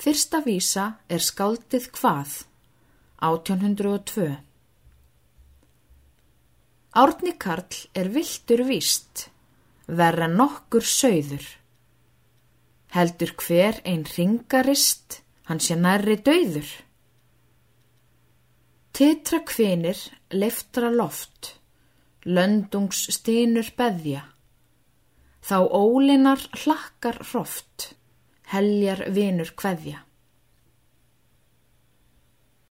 Fyrsta 0.00 0.38
vísa 0.40 0.84
er 1.12 1.20
skáldið 1.20 1.90
hvað? 1.92 2.30
1802 3.20 4.30
Árni 7.02 7.34
Karl 7.36 7.82
er 7.92 8.08
viltur 8.14 8.62
víst, 8.64 9.26
verra 10.00 10.30
nokkur 10.32 10.88
sögður. 10.88 11.44
Heldur 12.96 13.34
hver 13.44 13.82
ein 13.84 14.06
ringarist, 14.08 15.20
hann 15.52 15.60
sé 15.60 15.76
nærri 15.76 16.16
döður. 16.16 16.72
Titra 18.96 19.44
kvinir, 19.44 20.00
leftra 20.32 20.88
loft, 20.88 21.58
löndungs 22.24 23.04
stínur 23.20 23.68
beðja. 23.76 24.24
Þá 25.44 25.58
ólinar 25.68 26.48
hlakkar 26.64 27.20
hroft, 27.20 27.99
heljar 28.50 29.04
vinur 29.14 29.52
kveðja. 29.56 30.04